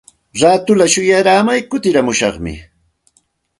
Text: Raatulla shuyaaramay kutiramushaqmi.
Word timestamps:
Raatulla 0.41 0.87
shuyaaramay 0.93 1.59
kutiramushaqmi. 1.69 2.53